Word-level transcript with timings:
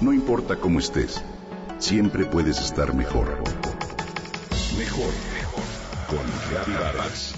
No 0.00 0.14
importa 0.14 0.56
cómo 0.56 0.78
estés, 0.78 1.22
siempre 1.78 2.24
puedes 2.24 2.58
estar 2.58 2.94
mejor. 2.94 3.36
Mejor, 4.78 5.12
mejor. 5.34 5.64
Con 6.08 6.18
Reavivadas. 6.50 7.34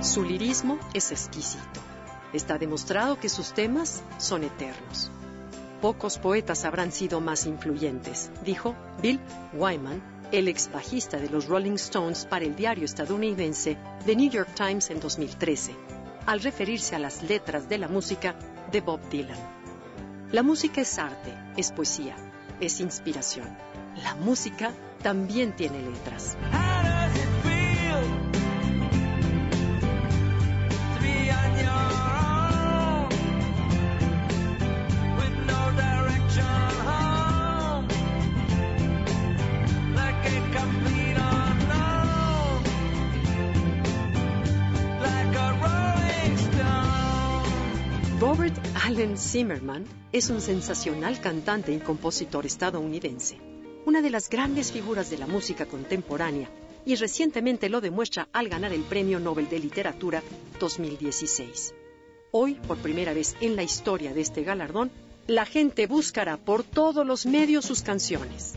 Su 0.00 0.22
lirismo 0.22 0.78
es 0.94 1.10
exquisito. 1.10 1.80
Está 2.32 2.56
demostrado 2.56 3.18
que 3.18 3.28
sus 3.28 3.54
temas 3.54 4.04
son 4.18 4.44
eternos. 4.44 5.10
Pocos 5.82 6.18
poetas 6.18 6.64
habrán 6.64 6.92
sido 6.92 7.20
más 7.20 7.46
influyentes, 7.46 8.30
dijo 8.44 8.76
Bill 9.02 9.18
Wyman, 9.52 10.13
el 10.38 10.48
ex 10.48 10.68
bajista 10.72 11.16
de 11.18 11.28
los 11.28 11.46
Rolling 11.46 11.74
Stones 11.74 12.26
para 12.26 12.44
el 12.44 12.56
diario 12.56 12.84
estadounidense 12.84 13.76
The 14.04 14.16
New 14.16 14.28
York 14.28 14.50
Times 14.56 14.90
en 14.90 14.98
2013, 14.98 15.76
al 16.26 16.40
referirse 16.40 16.96
a 16.96 16.98
las 16.98 17.22
letras 17.22 17.68
de 17.68 17.78
la 17.78 17.86
música 17.86 18.34
de 18.72 18.80
Bob 18.80 19.00
Dylan. 19.10 19.38
La 20.32 20.42
música 20.42 20.80
es 20.80 20.98
arte, 20.98 21.32
es 21.56 21.70
poesía, 21.70 22.16
es 22.58 22.80
inspiración. 22.80 23.56
La 24.02 24.16
música 24.16 24.72
también 25.04 25.54
tiene 25.54 25.80
letras. 25.80 26.36
Robert 48.20 48.54
Allen 48.84 49.18
Zimmerman 49.18 49.84
es 50.12 50.30
un 50.30 50.40
sensacional 50.40 51.20
cantante 51.20 51.72
y 51.72 51.78
compositor 51.78 52.46
estadounidense, 52.46 53.38
una 53.86 54.02
de 54.02 54.10
las 54.10 54.30
grandes 54.30 54.70
figuras 54.70 55.10
de 55.10 55.18
la 55.18 55.26
música 55.26 55.66
contemporánea, 55.66 56.48
y 56.86 56.94
recientemente 56.94 57.68
lo 57.68 57.80
demuestra 57.80 58.28
al 58.32 58.48
ganar 58.48 58.72
el 58.72 58.82
Premio 58.82 59.18
Nobel 59.18 59.48
de 59.48 59.58
Literatura 59.58 60.22
2016. 60.60 61.74
Hoy, 62.30 62.54
por 62.54 62.78
primera 62.78 63.12
vez 63.12 63.34
en 63.40 63.56
la 63.56 63.64
historia 63.64 64.14
de 64.14 64.20
este 64.20 64.44
galardón, 64.44 64.92
la 65.26 65.44
gente 65.44 65.88
buscará 65.88 66.36
por 66.36 66.62
todos 66.62 67.04
los 67.04 67.26
medios 67.26 67.64
sus 67.64 67.82
canciones. 67.82 68.54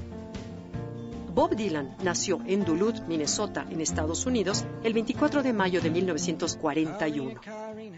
Bob 1.33 1.55
Dylan 1.55 1.95
nació 2.03 2.41
en 2.45 2.63
Duluth, 2.63 3.07
Minnesota, 3.07 3.65
en 3.69 3.81
Estados 3.81 4.25
Unidos, 4.27 4.65
el 4.83 4.93
24 4.93 5.41
de 5.41 5.53
mayo 5.53 5.81
de 5.81 5.89
1941. 5.89 7.41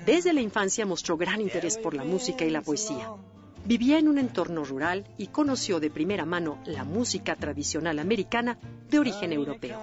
Desde 0.10 0.34
la 0.34 0.42
infancia 0.42 0.88
mostró 0.88 1.18
gran 1.18 1.40
interés 1.40 1.78
por 1.78 1.94
la 1.94 2.04
música 2.04 2.44
y 2.44 2.50
la 2.50 2.64
poesía. 2.64 3.12
Vivía 3.64 4.00
en 4.00 4.08
un 4.08 4.18
entorno 4.18 4.64
rural 4.64 5.06
y 5.20 5.28
conoció 5.28 5.80
de 5.80 5.92
primera 5.92 6.26
mano 6.26 6.58
la 6.66 6.84
música 6.84 7.36
tradicional 7.36 8.00
americana 8.00 8.58
de 8.90 8.98
origen 8.98 9.34
europeo. 9.34 9.78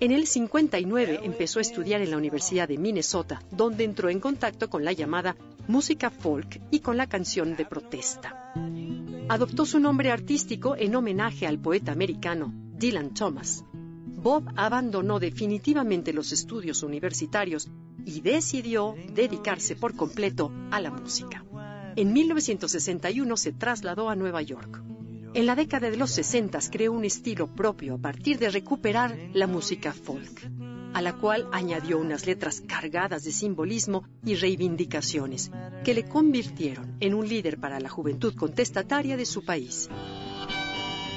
En 0.00 0.10
el 0.10 0.26
59 0.26 1.20
empezó 1.24 1.58
a 1.58 1.62
estudiar 1.68 2.00
en 2.00 2.12
la 2.12 2.16
Universidad 2.16 2.66
de 2.66 2.78
Minnesota, 2.78 3.42
donde 3.50 3.84
entró 3.84 4.08
en 4.08 4.20
contacto 4.20 4.70
con 4.70 4.86
la 4.86 4.92
llamada 4.92 5.36
música 5.68 6.08
folk 6.08 6.58
y 6.70 6.80
con 6.80 6.96
la 6.96 7.06
canción 7.06 7.54
de 7.54 7.66
protesta. 7.66 8.54
Adoptó 9.28 9.66
su 9.66 9.80
nombre 9.80 10.10
artístico 10.10 10.76
en 10.78 10.96
homenaje 10.96 11.46
al 11.46 11.58
poeta 11.58 11.92
americano 11.92 12.54
Dylan 12.54 13.12
Thomas. 13.12 13.66
Bob 14.22 14.52
abandonó 14.54 15.18
definitivamente 15.18 16.12
los 16.12 16.30
estudios 16.30 16.84
universitarios 16.84 17.68
y 18.04 18.20
decidió 18.20 18.94
dedicarse 19.12 19.74
por 19.74 19.96
completo 19.96 20.52
a 20.70 20.80
la 20.80 20.92
música. 20.92 21.44
En 21.96 22.12
1961 22.12 23.36
se 23.36 23.52
trasladó 23.52 24.08
a 24.08 24.14
Nueva 24.14 24.40
York. 24.42 24.80
En 25.34 25.46
la 25.46 25.56
década 25.56 25.90
de 25.90 25.96
los 25.96 26.12
60 26.12 26.58
creó 26.70 26.92
un 26.92 27.04
estilo 27.04 27.48
propio 27.48 27.94
a 27.94 27.98
partir 27.98 28.38
de 28.38 28.50
recuperar 28.50 29.18
la 29.32 29.48
música 29.48 29.92
folk, 29.92 30.48
a 30.94 31.02
la 31.02 31.14
cual 31.14 31.48
añadió 31.50 31.98
unas 31.98 32.24
letras 32.24 32.60
cargadas 32.60 33.24
de 33.24 33.32
simbolismo 33.32 34.04
y 34.24 34.36
reivindicaciones 34.36 35.50
que 35.84 35.94
le 35.94 36.04
convirtieron 36.04 36.96
en 37.00 37.14
un 37.14 37.28
líder 37.28 37.58
para 37.58 37.80
la 37.80 37.88
juventud 37.88 38.34
contestataria 38.36 39.16
de 39.16 39.26
su 39.26 39.44
país. 39.44 39.88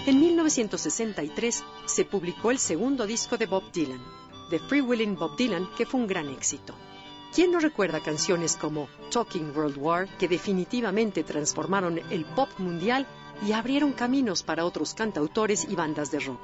En 0.06 0.20
1963 0.20 1.64
se 1.86 2.06
publicó 2.06 2.52
el 2.52 2.60
segundo 2.60 3.08
disco 3.08 3.38
de 3.38 3.48
Bob 3.48 3.72
Dylan, 3.72 4.02
The 4.52 4.60
Free 4.60 4.82
Willing 4.82 5.16
Bob 5.16 5.36
Dylan, 5.36 5.68
que 5.76 5.88
fue 5.88 6.00
un 6.00 6.06
gran 6.06 6.30
éxito. 6.30 6.76
¿Quién 7.34 7.52
no 7.52 7.60
recuerda 7.60 8.00
canciones 8.00 8.56
como 8.56 8.88
Talking 9.10 9.52
World 9.56 9.78
War, 9.80 10.08
que 10.20 10.28
definitivamente 10.28 11.24
transformaron 11.24 12.00
el 12.12 12.24
pop 12.24 12.50
mundial 12.60 13.08
y 13.48 13.54
abrieron 13.54 13.94
caminos 13.94 14.44
para 14.44 14.64
otros 14.64 14.94
cantautores 14.94 15.66
y 15.68 15.76
bandas 15.76 16.12
de 16.12 16.20
rock? 16.20 16.40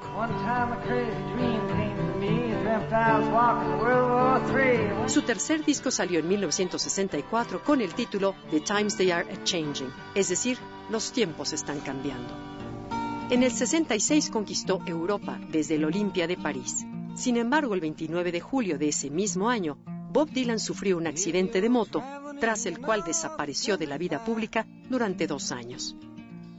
Su 5.06 5.22
tercer 5.22 5.64
disco 5.64 5.92
salió 5.92 6.20
en 6.20 6.28
1964 6.28 7.64
con 7.64 7.80
el 7.80 7.94
título 7.94 8.34
The 8.50 8.62
Times 8.62 8.98
They 8.98 9.12
Are 9.12 9.32
a 9.32 9.44
Changing, 9.44 9.94
es 10.16 10.30
decir, 10.30 10.58
los 10.90 11.12
tiempos 11.12 11.54
están 11.54 11.80
cambiando. 11.82 12.61
En 13.32 13.44
el 13.44 13.52
66 13.52 14.30
conquistó 14.30 14.82
Europa 14.86 15.40
desde 15.50 15.76
el 15.76 15.86
Olimpia 15.86 16.28
de 16.28 16.36
París. 16.36 16.86
Sin 17.16 17.38
embargo, 17.38 17.74
el 17.74 17.80
29 17.80 18.30
de 18.30 18.42
julio 18.42 18.78
de 18.78 18.90
ese 18.90 19.10
mismo 19.10 19.50
año, 19.50 19.78
Bob 20.12 20.30
Dylan 20.30 20.60
sufrió 20.60 20.98
un 20.98 21.08
accidente 21.08 21.62
de 21.62 21.70
moto, 21.70 22.04
tras 22.42 22.66
el 22.66 22.80
cual 22.80 23.06
desapareció 23.06 23.78
de 23.78 23.88
la 23.88 23.98
vida 23.98 24.26
pública 24.26 24.68
durante 24.90 25.28
dos 25.28 25.54
años. 25.54 25.96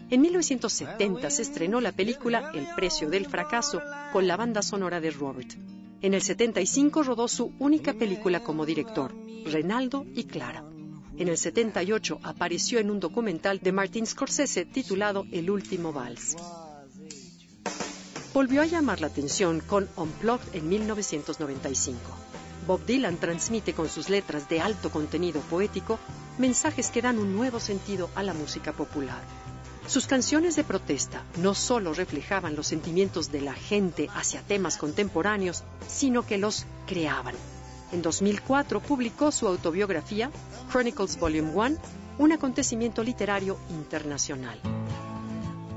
En 0.08 0.22
1970 0.22 1.28
se 1.28 1.42
estrenó 1.42 1.82
la 1.82 1.92
película 1.92 2.50
El 2.54 2.66
precio 2.74 3.10
del 3.10 3.26
fracaso 3.26 3.82
con 4.10 4.26
la 4.26 4.38
banda 4.38 4.62
sonora 4.62 4.98
de 5.02 5.10
Robert. 5.10 5.52
En 6.00 6.14
el 6.14 6.22
75 6.22 7.02
rodó 7.02 7.28
su 7.28 7.52
única 7.58 7.92
película 7.92 8.42
como 8.42 8.64
director, 8.64 9.14
Renaldo 9.44 10.06
y 10.14 10.24
Clara. 10.24 10.71
En 11.18 11.28
el 11.28 11.36
78 11.36 12.20
apareció 12.22 12.78
en 12.78 12.90
un 12.90 12.98
documental 12.98 13.60
de 13.60 13.72
Martin 13.72 14.06
Scorsese 14.06 14.64
titulado 14.64 15.26
El 15.30 15.50
último 15.50 15.92
vals. 15.92 16.36
Volvió 18.32 18.62
a 18.62 18.66
llamar 18.66 19.00
la 19.00 19.08
atención 19.08 19.60
con 19.60 19.88
Unplugged 19.96 20.54
en 20.54 20.68
1995. 20.68 22.00
Bob 22.66 22.84
Dylan 22.86 23.18
transmite 23.18 23.74
con 23.74 23.88
sus 23.88 24.08
letras 24.08 24.48
de 24.48 24.60
alto 24.60 24.90
contenido 24.90 25.40
poético 25.42 25.98
mensajes 26.38 26.90
que 26.90 27.02
dan 27.02 27.18
un 27.18 27.34
nuevo 27.34 27.60
sentido 27.60 28.08
a 28.14 28.22
la 28.22 28.32
música 28.32 28.72
popular. 28.72 29.22
Sus 29.86 30.06
canciones 30.06 30.56
de 30.56 30.64
protesta 30.64 31.24
no 31.36 31.54
solo 31.54 31.92
reflejaban 31.92 32.56
los 32.56 32.68
sentimientos 32.68 33.30
de 33.30 33.42
la 33.42 33.52
gente 33.52 34.08
hacia 34.14 34.40
temas 34.40 34.78
contemporáneos, 34.78 35.64
sino 35.86 36.24
que 36.24 36.38
los 36.38 36.64
creaban. 36.86 37.34
En 37.92 38.00
2004 38.00 38.80
publicó 38.80 39.30
su 39.30 39.46
autobiografía, 39.46 40.30
Chronicles 40.70 41.18
Volume 41.18 41.52
1, 41.54 41.76
un 42.18 42.32
acontecimiento 42.32 43.02
literario 43.04 43.58
internacional. 43.70 44.58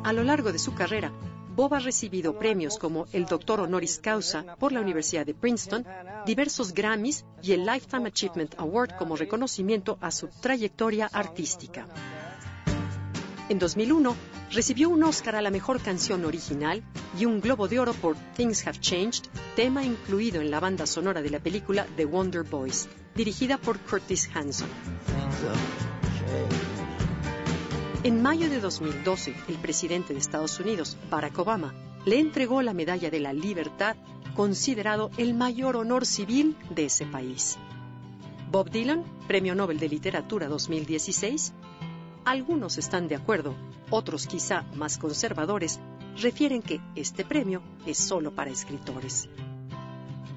A 0.04 0.14
lo 0.14 0.24
largo 0.24 0.52
de 0.52 0.60
su 0.60 0.74
carrera, 0.74 1.12
Bob 1.56 1.74
ha 1.74 1.80
recibido 1.80 2.38
premios 2.38 2.78
como 2.78 3.08
el 3.14 3.26
Doctor 3.26 3.62
Honoris 3.62 4.00
Causa 4.00 4.56
por 4.60 4.72
la 4.72 4.82
Universidad 4.82 5.26
de 5.26 5.34
Princeton, 5.34 5.86
diversos 6.26 6.74
Grammys 6.74 7.26
y 7.42 7.54
el 7.54 7.66
Lifetime 7.66 8.08
Achievement 8.08 8.56
Award 8.58 8.98
como 8.98 9.16
reconocimiento 9.16 9.98
a 10.02 10.12
su 10.12 10.28
trayectoria 10.28 11.10
artística. 11.12 11.88
En 13.48 13.60
2001, 13.60 14.16
recibió 14.52 14.90
un 14.90 15.04
Oscar 15.04 15.36
a 15.36 15.42
la 15.42 15.52
mejor 15.52 15.82
canción 15.82 16.26
original 16.26 16.84
y 17.18 17.26
un 17.26 17.42
Globo 17.42 17.68
de 17.68 17.80
Oro 17.80 17.94
por 17.94 18.16
Things 18.36 18.66
Have 18.68 18.80
Changed, 18.80 19.26
tema 19.56 19.86
incluido 19.86 20.42
en 20.42 20.52
la 20.52 20.60
banda 20.60 20.86
sonora 20.86 21.22
de 21.22 21.30
la 21.30 21.40
película 21.40 21.88
The 21.96 22.04
Wonder 22.04 22.44
Boys, 22.44 22.90
dirigida 23.16 23.58
por 23.58 23.80
Curtis 23.80 24.30
Hanson. 24.34 24.68
En 28.04 28.22
mayo 28.22 28.50
de 28.50 28.60
2012, 28.60 29.34
el 29.48 29.56
presidente 29.56 30.14
de 30.14 30.20
Estados 30.20 30.60
Unidos, 30.60 30.98
Barack 31.10 31.40
Obama, 31.40 31.74
le 32.06 32.20
entregó 32.20 32.62
la 32.62 32.74
Medalla 32.74 33.10
de 33.10 33.22
la 33.22 33.32
Libertad, 33.32 33.96
considerado 34.36 35.10
el 35.18 35.34
mayor 35.34 35.78
honor 35.78 36.06
civil 36.06 36.58
de 36.70 36.86
ese 36.86 37.06
país. 37.06 37.58
Bob 38.52 38.70
Dylan, 38.70 39.06
Premio 39.26 39.56
Nobel 39.56 39.80
de 39.80 39.88
Literatura 39.88 40.50
2016, 40.50 41.54
algunos 42.26 42.78
están 42.78 43.08
de 43.08 43.16
acuerdo, 43.16 43.56
otros 43.90 44.28
quizá 44.28 44.64
más 44.76 44.98
conservadores 44.98 45.80
refieren 46.22 46.62
que 46.62 46.82
este 46.96 47.26
premio 47.26 47.62
es 47.86 47.98
solo 47.98 48.34
para 48.34 48.52
escritores. 48.52 49.30